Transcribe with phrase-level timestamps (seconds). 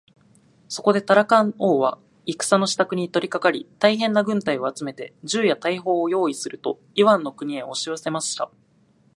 [0.67, 8.49] そこでタラカン王は戦のしたくに取りかかり、大へんな軍隊を集めて、銃や大砲をよういすると、イワンの国へおしよせました。